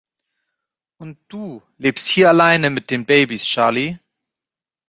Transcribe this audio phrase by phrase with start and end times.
[0.97, 3.99] Und du lebst hier alleine mit den Babys, Charley?